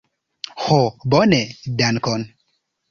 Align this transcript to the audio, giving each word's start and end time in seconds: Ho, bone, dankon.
Ho, 0.61 0.79
bone, 1.15 1.41
dankon. 1.83 2.29